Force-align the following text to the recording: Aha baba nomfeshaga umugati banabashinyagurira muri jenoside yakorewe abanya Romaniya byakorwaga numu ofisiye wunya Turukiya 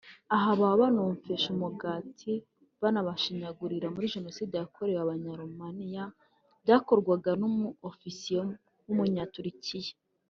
Aha 0.35 0.51
baba 0.61 0.85
nomfeshaga 0.93 1.55
umugati 1.57 2.33
banabashinyagurira 2.81 3.87
muri 3.93 4.11
jenoside 4.13 4.53
yakorewe 4.57 4.99
abanya 5.01 5.39
Romaniya 5.41 6.05
byakorwaga 6.63 7.31
numu 7.41 7.67
ofisiye 7.89 8.41
wunya 8.93 9.25
Turukiya 9.33 9.93